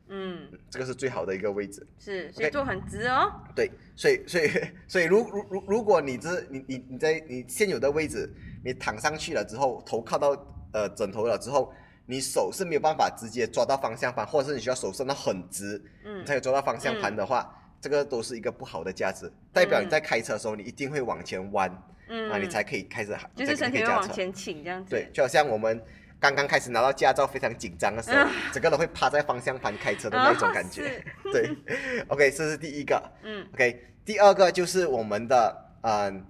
[0.08, 1.86] 嗯这个是最好的一个位置。
[1.98, 3.32] 是，所以坐很直哦。
[3.54, 4.50] 对，所以所以
[4.88, 8.28] 所以如如如如果你这你你你在你现有的位置，
[8.64, 10.36] 你躺上去了之后，头靠到
[10.72, 11.72] 呃枕头了之后，
[12.04, 21.70] 你手是没有办法直接抓到方向盘，或者是你需要手伸到很直，嗯你才有抓到方向盘的话，这个都是一个不好的价值，代表你在开车的时候，你一定会往前弯、
[22.08, 23.72] 嗯啊，你才可以开始，就是身。
[23.72, 24.90] 体会往前倾这样子。
[24.90, 25.82] 对，就好像我们
[26.18, 31.02] 刚刚开始拿到驾照，非常紧张的时候，整个人会趴在方向盘开车的那种感觉。
[31.32, 31.56] 对
[32.08, 33.02] ，OK，这是第一个。
[33.22, 36.26] 嗯 OK，第二个就是我们的嗯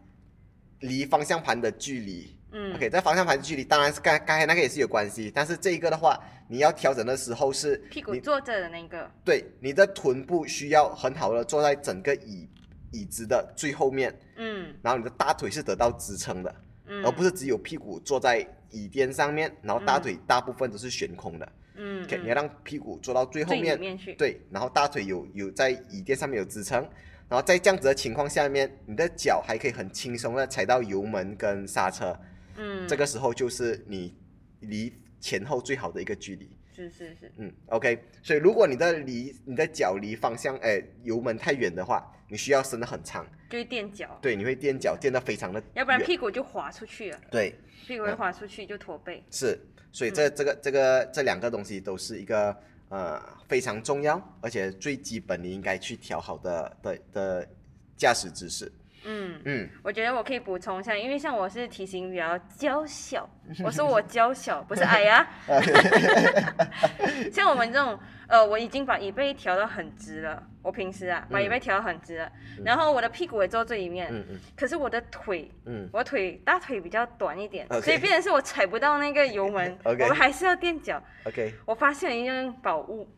[0.81, 2.37] 离方向盘的距离。
[2.53, 9.11] 嗯 OK，在方向盘的距离当然是刚刚才那个也是有关系，但是这一个的话，你要调整的时候是屁股坐着的那个。
[9.25, 12.49] 对你的臀部需要很好的坐在整个椅
[12.93, 16.55] 椅子的最后面，嗯然后你的大腿是得到支撑的，
[16.87, 21.53] 嗯，而不是只有屁股坐在椅垫上面，然后大腿大部分都是悬空的。
[21.77, 24.15] 嗯 OK，嗯你要让屁股坐到最后面，面去。
[24.15, 26.81] 对，然后大腿有有在椅垫上面有支撑，
[27.29, 32.15] 然后在这样子的情况下面，你的脚还可以很轻松的踩到油门跟刹车，
[32.57, 34.15] 嗯，这个时候就是你
[34.61, 36.51] 离前后最好的一个距离。
[36.73, 37.33] 是是是。
[37.37, 47.55] 嗯，OK，所以如果你的离你的脚离方向哎油门太远的话，你需要伸得很长，就会垫脚，对，你会垫脚垫得非常的要不然屁股就滑出去了，对
[47.87, 49.23] 屁股会滑出去就驼背。
[49.31, 49.59] 是，
[49.93, 52.57] 所以这这个这个这两个东西都是一个
[52.89, 57.49] 呃非常重要，而且最基本你应该去调好的的的
[57.97, 58.71] 驾驶姿势。
[59.05, 63.29] 嗯，嗯，我觉得我可以补充一下，因为像我是体型比较娇小，
[63.65, 65.27] 我说我娇小，不是矮呀、
[67.33, 72.31] 像我们这种，呃，我已经把椅背调到很直了，我平时啊，把椅背调到很直了，
[72.65, 74.39] 然后我的屁股也坐最里面，嗯嗯。
[74.57, 75.89] 可是我的腿，嗯。
[75.93, 81.03] 我腿大腿比较短一点所以变成是我踩不到那个油门 我们还是要垫脚。
[81.25, 83.09] ，OK，我发现了一样宝物，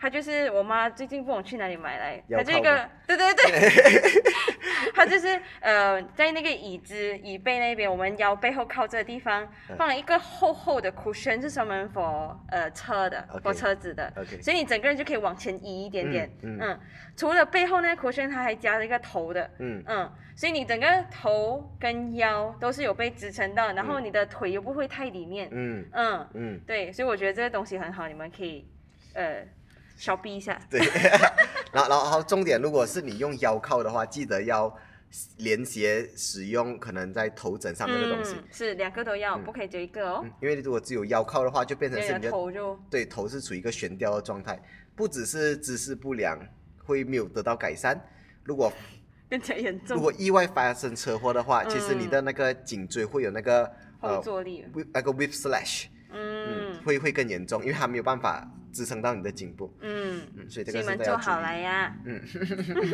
[0.00, 4.22] 它就是我妈最近不懂去哪里买来，腰它就一个对对对，
[4.94, 9.76] 它 就是呃在那个椅子椅背那边，我们腰背后靠这个地方嗯。
[9.76, 14.10] 放了一个厚厚的 cushion，是专门 for 呃车的 for 车子的
[14.40, 16.60] 所以你整个人就可以往前移一点点，嗯嗯。
[16.70, 16.80] 嗯
[17.16, 19.82] 除了背后那个 cushion，它还加了一个头的，嗯。
[19.86, 28.66] 嗯，所以你整个头跟腰都是有被支撑到，然后你的腿又不会太里面，嗯嗯嗯，对，所以我觉得这个东西很好，你们可以
[29.12, 29.44] 呃
[30.00, 30.58] 小逼一下。
[30.70, 30.80] 对。
[31.72, 34.74] 然后然后重点，如果是你用腰靠的话，记得要
[35.36, 38.34] 连接使用可能在头枕上面的东西。
[38.34, 40.20] 嗯、是两个都要，不可以只有一个哦。
[40.24, 44.60] 嗯，因为如果只有腰靠的话，就变成是你的的头就对头是处于一个悬吊的状态，
[44.96, 46.38] 不只是姿势不良
[46.82, 48.00] 会没有得到改善，
[48.42, 48.72] 如果
[49.30, 52.10] 更加严重，如果意外发生车祸的话，其实你嗯。
[52.10, 53.64] 的那个颈椎会有那个
[54.00, 54.64] 后呃坐力。
[54.92, 61.62] 那个 whip slash，嗯会会更严重，因为它没有办法支撑到你的颈部，嗯，嗯，所以这个是都要注坐好来意。
[61.62, 61.96] 呀。
[62.04, 62.20] 嗯。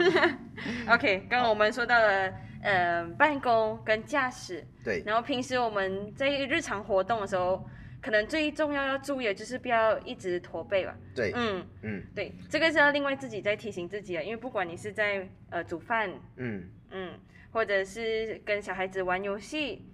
[0.89, 7.69] OK，刚刚我们说到了呃办公跟驾驶，对，然后平时我们在日常活动的时候，
[8.03, 10.97] 可能最重要要注意的就是不要一直驼背吧。
[11.15, 12.03] 对，嗯，嗯。
[12.15, 16.69] 对，这个是要另外自己再提醒自己的，因为不管你是在呃煮饭，嗯。
[16.93, 17.12] 嗯，
[17.51, 19.85] 或者是跟小孩子玩游戏，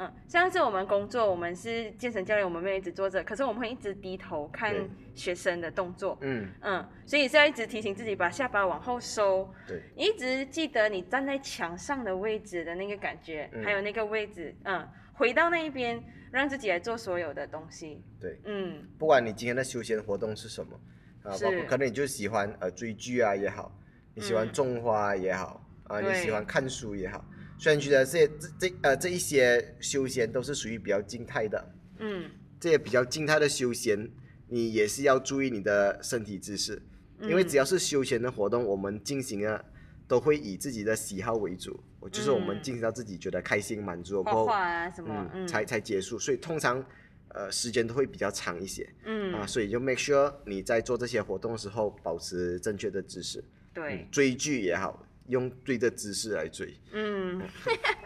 [0.00, 13.62] 嗯，像是我们工作，我们是健身教练，我们没有一直坐着，可是我们会一直低头看对学生的动作，嗯，嗯，所以是要一直提醒自己把下巴往后收，对，你一直记得你站在墙上的位置的那个感觉，嗯。
[13.62, 20.80] 还有那个位置，嗯，回到那一边，让自己来做所有的东西，对，嗯，不管你今天的休闲活动是什么，
[21.24, 23.70] 啊，包括可能你就喜欢呃追剧啊也好，
[24.14, 24.52] 你喜欢嗯。
[24.52, 27.22] 种花也好，啊，你喜欢看书也好，
[27.60, 34.10] 虽然觉得这些这这呃这一些休闲都是属于比较静态的，嗯，这些比较静态的休闲，
[34.48, 36.80] 你也是要注意你的身体姿势，
[37.20, 39.62] 因为只要是休闲的活动，我们进行了
[40.08, 41.78] 都会以自己的喜好为主，
[42.10, 42.62] 就是我们嗯。
[42.62, 46.82] 进行到自己觉得开心满足了画过后，画啊什么，才才结束，所以通常
[47.28, 48.88] 呃时间都会比较长一些。
[49.04, 53.44] 嗯，啊，所以就 make sure 你在做这些活动的时候保持正确的姿势。
[53.74, 57.40] 对，追剧也好，用对的姿势来追，嗯。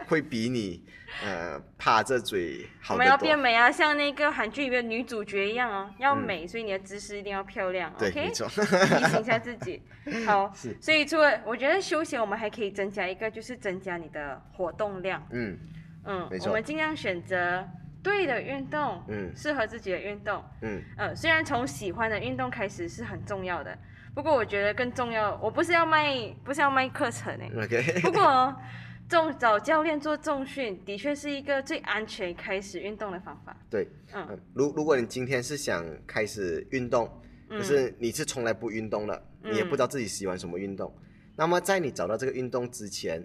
[0.07, 0.85] 会比你
[1.23, 3.17] 呃趴着追好我们要。
[3.17, 8.25] 变美啊，像那个韩剧里面女主角一样哦，要嗯美，所以你的姿势一定要漂亮对，，OK？
[8.27, 8.47] 没错。
[8.53, 9.81] 提醒一下自己。
[10.27, 15.27] 好，所以除了我觉得休闲，我们还可以增加一个，就是增加你的活动量。
[15.31, 15.57] 嗯
[16.03, 17.67] 嗯没，错我们尽量选择
[18.03, 20.43] 对的运动，嗯适合自己的运动。
[20.61, 23.75] 嗯呃，虽然从喜欢的运动开始是很重要的，
[24.15, 27.51] 不过我觉得更重要，我不是要卖，不是要卖课程诶。
[27.61, 27.99] ，OK。
[28.01, 28.55] 不过
[29.09, 33.55] 重找教练做重训，的确是一个最安全开始运动的方法。
[33.69, 37.11] 对，嗯嗯，如如果你今天是想开始运动，
[37.49, 40.95] 嗯可是你是从来不运动的，你也不知道自己喜欢什么运动，
[41.35, 43.21] 那么在你找到这个运动之前，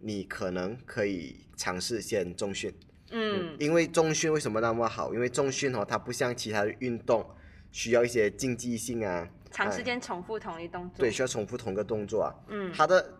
[0.00, 2.74] 你可能可以尝试先重训。
[3.12, 5.14] 嗯因为重训为什么那么好？
[5.14, 7.24] 因为重训哦，它不像其他的运动
[7.70, 10.98] 需要一些竞技性啊，长时间重复同一动作。
[10.98, 12.34] 对，需要重复同一个动作啊。
[12.48, 13.14] 嗯，它的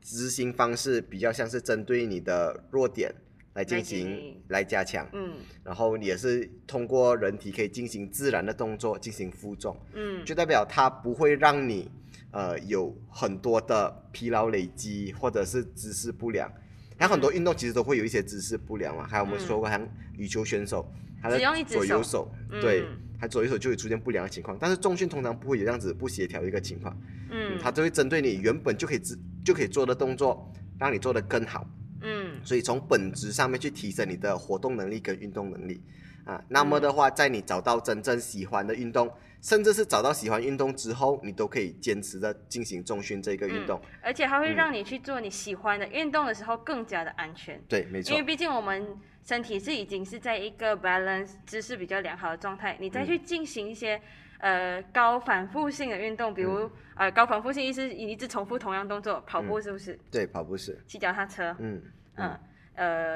[0.00, 3.12] 执行方式比较像是针对你的弱点
[3.54, 5.34] 来进行来加强，嗯。
[5.64, 10.24] 然后也是通过人体可以进行自然的动作进行负重，嗯。
[10.24, 11.90] 就代表它不会让你
[12.30, 16.48] 呃有很多的疲劳累积或者是姿势不良。
[16.96, 20.86] 还有很多运动其实都会有一些姿势不良嘛，还有我们说过，像羽球选手，
[21.22, 22.84] 他的左右手对，
[23.20, 24.56] 他左右手就会出现不良的情况。
[24.58, 26.96] 但是重训通常不会有这样子不协调的一个情况，
[27.30, 31.68] 嗯它就会针对你原本就可以自就可以做的动作，让你做得更好。
[32.02, 35.82] 嗯所以从本质上面去提升你的活动能力跟运动能力
[36.30, 36.44] 啊。
[36.48, 43.80] 那么的话，在你找到真正喜欢的运动，甚至是找到喜欢运动之后，你都可以坚持的进行重训这个运动。
[44.02, 48.12] 而且它会让你去做你喜欢的运动的时候更加的安全，对，没错。
[48.12, 54.00] 因为，毕竟我们身体是已经是在一个 balance 姿势比较良好的状态，你再去进行一些。
[54.42, 59.98] 呃，高反复性的运动，比如、呃高反复性意思一直重复同样动作，跑步是不是？
[60.10, 61.82] 对，跑步是，骑脚踏车，嗯，
[62.14, 62.40] 嗯，呃，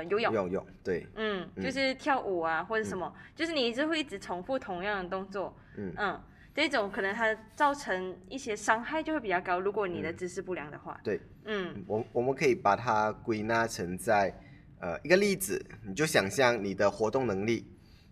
[0.09, 5.93] 游泳，游泳，对，嗯，就是跳舞啊或者什么，就是你一直会一直重复同样的动作，嗯。
[5.97, 6.21] 嗯，
[6.55, 9.59] 这种可能它造成一些伤害就会比较高。
[9.59, 11.85] 如果你的姿势不良的话，对，嗯。
[11.87, 14.33] 我我们可以把它归纳成在
[14.81, 17.67] 呃一个例子，你就想象你的活动能力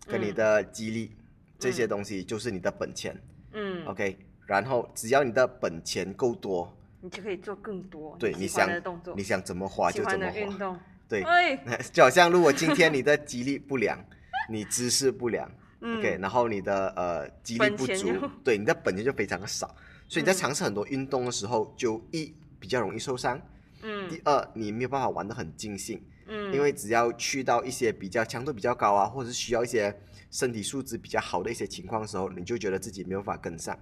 [0.07, 1.15] 跟你的肌力、
[1.57, 3.15] 这些东西就是你的本钱、
[3.53, 8.67] 嗯，o k 然后只要你的本钱够多，你就可以做更多对你想
[9.15, 10.77] 你，想怎么花就怎么花，运动，
[11.21, 13.97] 对，哎， 就好像如果今天你的肌力不良，
[14.49, 15.49] 你姿势不良、
[15.81, 15.99] 嗯。
[15.99, 19.67] O k 然后你的呃肌力不足，对，你的本钱就非常的少，
[20.07, 23.39] 所以你在嗯尝试很多运动的时候，就一比较容易受伤，
[23.81, 24.09] 嗯。
[24.09, 29.93] 第二你没有办法玩得很尽兴，嗯，因为只要去到一些比较强度比较高啊，或者是需要一些
[30.31, 33.77] 身体素质比较好的一些情况的时候，你就觉得自己没有办法跟上，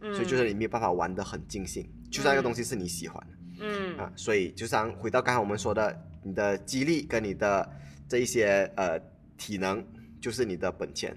[0.00, 3.36] 所以就是你没有办法玩得很尽兴，就算那个东西是你喜欢的。
[3.60, 3.98] 嗯。
[3.98, 7.70] 啊，所以就像回到刚才我们说的，你的肌力跟你的
[8.08, 8.98] 这一些呃
[9.38, 9.86] 体能，
[10.20, 11.16] 就是你的本钱。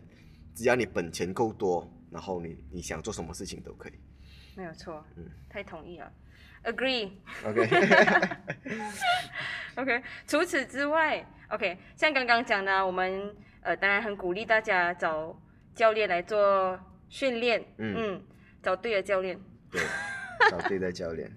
[0.54, 3.94] 只要你本钱够多，然后你你想做什么事情都可以。
[4.56, 6.12] 没有错，嗯太同意了
[6.64, 7.10] ，agree。
[9.76, 15.36] OK，OK， 除此之外，OK，像刚刚讲的，我们呃当然很鼓励大家找
[15.74, 18.22] 教练来做训练，嗯
[18.62, 19.40] 找对的教练。
[19.72, 19.82] 对，
[20.50, 21.32] 找对的教练。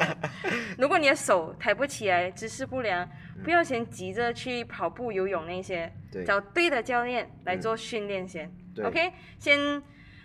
[0.76, 3.08] 如果你的手抬不起来，姿势不良，
[3.44, 8.50] 不要先急着去跑步、游泳那些，对找对的教练来做训练先。
[8.74, 9.82] 对 OK，先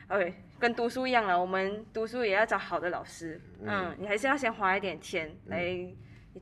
[0.08, 3.42] OK，跟读书一样了，我们读书也要找好的老师。
[3.62, 5.76] 嗯，嗯你还是要先花一点钱来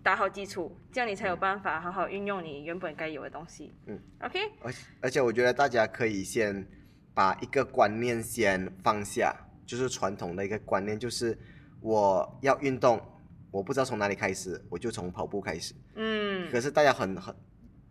[0.01, 3.73] 打好基础，这样你才有办法好好运用你原本该有的东西。
[3.87, 6.67] 嗯，OK，而而且我觉得大家可以先
[7.13, 9.33] 把一个观念先放下，
[9.65, 11.37] 就是传统的一个观念，就是
[11.83, 12.99] 我要运动，
[13.51, 15.73] 我不知道从哪里开始，我就从跑步开始。
[15.95, 17.35] 嗯可是大家很很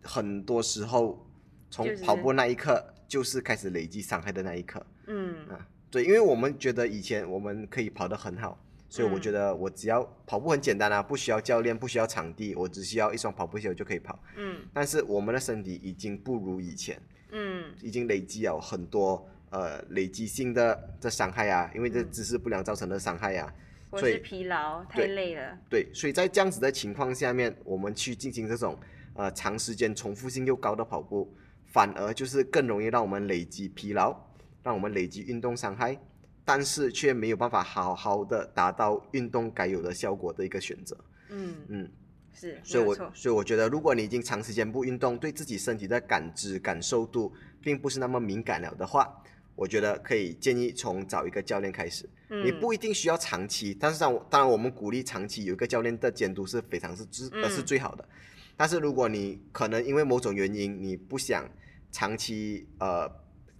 [0.02, 1.31] 很多时候
[1.70, 5.68] 从跑步那一刻，就是开始累积伤害的那一刻嗯啊。
[5.90, 14.18] 对，因为我们觉得以前我们可以跑得很好，所以我嗯觉得我只要跑步很简单啊，不需要教练，不需要场地，我只需要一双跑步鞋我就可以跑。
[14.38, 16.98] 嗯但是我们的身体已经不如以前，
[17.31, 23.52] 嗯已经累积了很多呃累积性的这伤害啊，因为这嗯姿势不良造成的伤害啊。
[23.92, 25.57] 或是所以疲劳太累了。
[25.68, 28.76] 对，所以在这样子的情况下面，我们去进行这种
[29.14, 31.31] 呃长时间重复性又高的跑步，
[31.66, 34.18] 反而就是更容易让我们累积疲劳，
[34.62, 35.96] 让我们累积运动伤害，
[36.42, 40.96] 但是却没有办法好好的达到运动该有的效果的一个选择。
[41.28, 41.90] 嗯，嗯，
[42.33, 42.94] 是，所以我。
[43.12, 49.22] 所以我觉得，如果你已经长时间不运动，对自己身体的感知感受度并不是那么敏感了的话，
[49.54, 52.08] 我觉得可以建议从找一个教练开始。
[52.28, 58.08] 嗯你不一定需要长期，但是当当然我们鼓励长期有一个教练的监督是非常是是嗯最好的。
[58.56, 61.46] 但是如果你可能因为某种原因你不想
[61.90, 63.06] 长期呃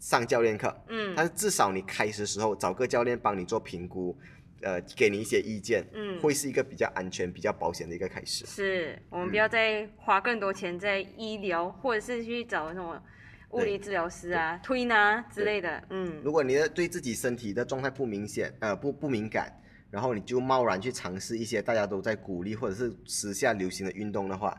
[0.01, 4.17] 上教练课，嗯但是至少你开始的时候找个教练帮你做评估，
[4.63, 8.47] 呃给你一些意见，嗯会是一个比较安全、比较保险的一个开始。
[8.47, 12.99] 是我们嗯不要再花更多钱在医疗，或者是去找那种
[13.53, 15.83] 物理治疗师啊、推拿之类的。
[15.91, 19.53] 嗯如果你的对自己身体的状态不明显，呃不不敏感，
[19.91, 24.59] 然后你就贸然去尝试一些大家都在鼓励或者是时下流行的运动的话，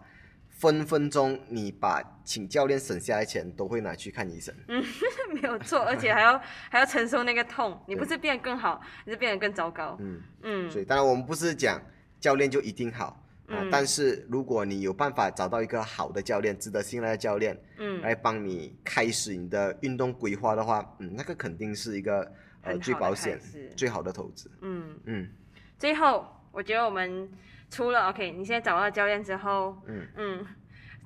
[0.49, 4.53] 分分钟你把请教练省下来钱都会拿去看医生。
[4.67, 4.83] 嗯
[5.33, 9.97] 没有错，而且还要 还要承受那个痛，你不是变得更好，你是变得更糟糕。
[9.99, 11.81] 嗯，嗯所以当然我们不是讲
[12.19, 13.22] 教练就一定好
[13.53, 13.69] 啊、嗯。
[13.71, 22.29] 但是如果你有办法找到一个好的教练，值得信赖的教练，嗯，来帮你开始你的运动规划的话，嗯，那个肯定是一个
[22.61, 23.39] 呃最保险、
[23.75, 24.49] 最好的投资。
[24.61, 25.29] 嗯，嗯。
[25.77, 27.29] 最后我觉得我们
[27.69, 30.07] 除了 OK，你现在找到教练之后，嗯。
[30.15, 30.45] 嗯，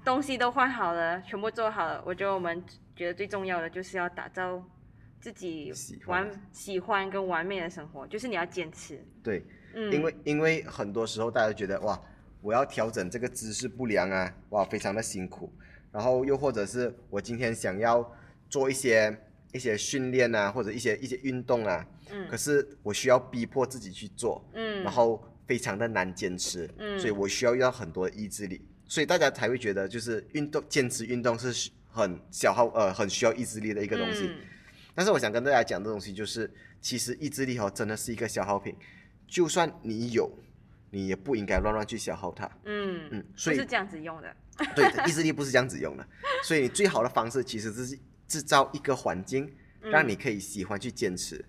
[0.05, 2.63] 东西都换好了，全部做好了，我觉得我们
[2.95, 4.63] 觉得最重要的就是要打造
[5.19, 6.25] 自己喜欢。
[6.25, 9.03] 完喜欢跟完美的生活，就是你要坚持。
[9.23, 9.45] 对。
[9.73, 11.99] 嗯，因为因为很多时候大家觉得哇，
[12.41, 15.51] 我要调整这个姿势不良啊，哇，非常的辛苦。
[15.91, 18.13] 然后又或者是我今天想要
[18.49, 19.17] 做一些
[19.53, 22.27] 一些训练啊，或者一些一些运动啊，嗯。
[22.29, 26.99] 可是我需要逼迫自己去做，嗯，然后非常的难坚持，嗯。
[26.99, 34.27] 所以我需要要很多意志力，所以大家才会觉得就是运动坚持运动是很消耗呃很需要意志力的一个东西。
[34.27, 34.35] 嗯。
[34.93, 38.75] 但是我想跟大家讲的东西就是，其实意志力哦真的是一个消耗品，
[39.27, 40.29] 就算你有，
[40.89, 42.49] 你也不应该乱乱去消耗它。
[42.65, 44.35] 嗯嗯，所以是这样子用的。
[44.75, 46.07] 对意志力不是这样子用的，
[46.43, 49.45] 所以你最好的方式其实是制造一个环境，
[49.81, 51.43] 嗯让你可以喜欢去坚持。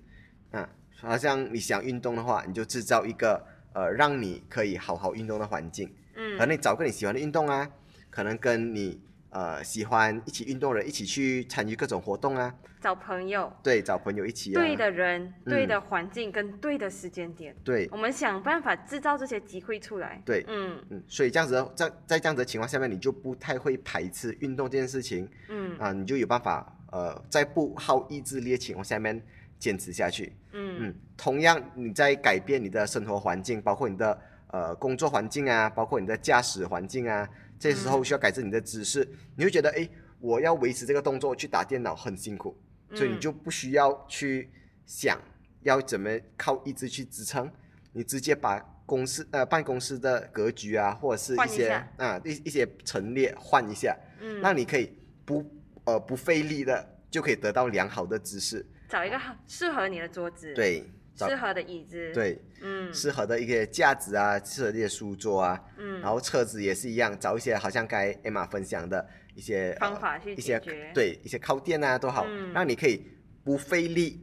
[0.50, 0.68] 嗯，
[1.00, 3.42] 好像你想运动的话，你就制造一个
[3.74, 5.90] 呃让你可以好好运动的环境。
[6.16, 7.70] 嗯可能你找个你喜欢的运动啊，
[8.10, 9.00] 可能跟你
[9.30, 17.88] 呃喜欢一起运动的人一起去参与各种活动啊，找朋友，对，找朋友一起啊，对的人、对嗯的环境跟对的时间点，对。
[17.90, 20.22] 我们想办法制造这些机会出来。
[20.24, 20.44] 对。
[20.48, 20.82] 嗯。
[20.90, 25.28] 嗯，所以这样子的在在这样子的情况下面，你就不太会排斥运动这件事情。
[25.48, 25.76] 嗯。
[25.78, 29.20] 啊，你就有办法呃在不耗意志力的情况下面
[29.58, 30.32] 坚持下去。
[30.52, 30.76] 嗯。
[30.80, 34.18] 嗯，同样你在改变你的生活环境，包括你的
[34.52, 39.88] 呃工作环境啊，包括你的驾驶环境啊，这时候需要改正你的姿势，你会觉得哎，
[40.20, 42.56] 我要维持这个动作去打电脑很辛苦，
[42.94, 44.50] 所以你嗯就不需要去
[44.86, 45.20] 想
[45.62, 47.50] 要怎么靠意志去支撑，
[47.92, 55.44] 你直接把公司呃办公室的格局啊，或者是一些啊一一些陈列换一下，嗯，让你可以不
[55.84, 60.86] 呃不费力的就可以得到良好的姿势，找一个好适合你的桌子，，对，找
[61.26, 62.38] 适合的椅子，，对。
[62.60, 62.92] 嗯。
[62.92, 69.04] 适合的一些架子啊，适合的一些书桌啊，嗯，然后车子也是一样，找一些好像刚才 Emma 分享的
[69.34, 70.60] 一些呃方法去一些
[70.94, 72.52] 对一些靠垫啊都好，嗯。
[72.52, 73.06] 让你可以
[73.42, 74.20] 不费力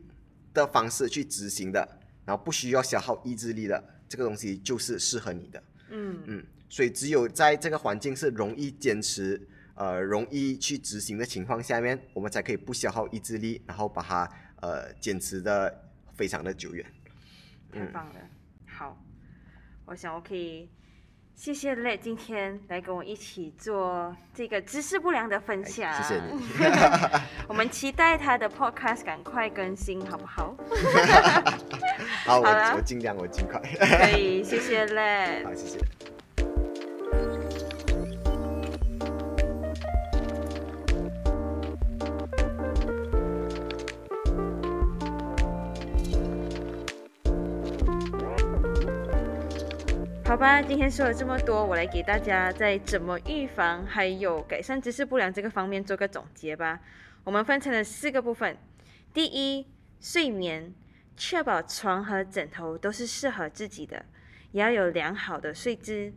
[0.54, 1.88] 的方式去执行的，
[2.26, 6.20] 然后不需要消耗意志力的这个东西就是适合你的，嗯。
[6.26, 9.48] 嗯，所以只有在这个环境是容易坚持。
[9.78, 14.26] 呃，容易去执行的情况下面，我们才可以不消耗意志力，然后把它
[14.62, 15.85] 呃坚持的
[16.16, 16.86] 非常的久远。
[17.74, 18.20] 嗯太棒了，
[18.68, 18.98] 好，
[19.86, 20.70] 我想我可以。
[21.36, 26.42] 谢谢 Let 今天来跟我一起做这个知识不良的分哎享，谢谢你。
[27.50, 30.56] 我们期待他的 podcast 赶快更新，好不好？
[32.24, 32.48] 好，我
[32.78, 33.60] 我尽量，我尽快。
[33.60, 35.44] 可以，谢谢 Let。
[35.44, 35.78] 好，谢谢。
[50.36, 56.82] 好吧，今天说了这么多，我来给大家在怎么预防还有改善姿势不良这个方面做个总结吧。
[57.24, 58.58] 我们分成了四个部分：
[59.14, 59.66] 第一，
[60.02, 60.74] 睡眠，
[61.16, 64.04] 确保床和枕头都是适合自己的，
[64.52, 66.12] 也要有良好的睡姿；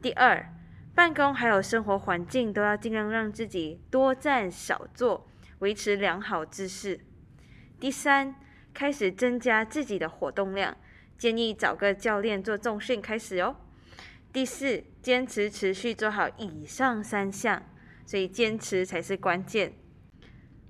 [0.00, 0.50] 第二，
[0.94, 5.28] 办公还有生活环境都要尽量让自己多站少坐，
[5.58, 7.00] 维持良好姿势；
[7.78, 8.34] 第三，
[8.72, 10.74] 开始增加自己的活动量。
[11.18, 13.56] 建议找个教练做重训开始哦。
[14.32, 17.62] 第四，坚持持续做好以上三项，
[18.04, 19.72] 所以坚持才是关键。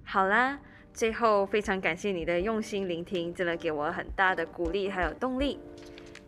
[0.05, 0.61] 好啦，
[0.93, 5.59] 最后非常感谢你的用心聆听，真的给我很大的鼓励还有动力。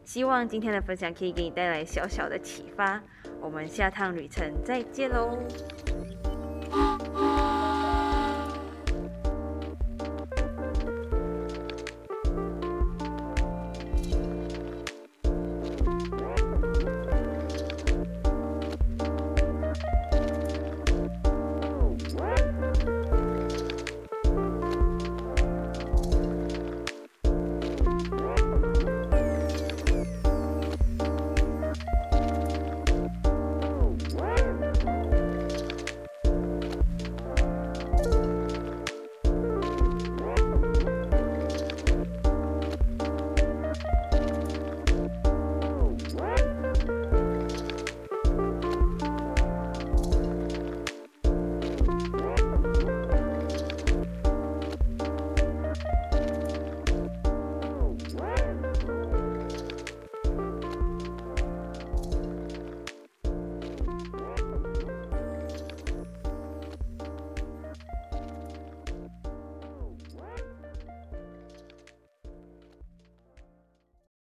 [0.05, 3.01] 希望今天的分享可以给你带来小小的启发。
[3.41, 5.39] 我们下趟旅程再见喽。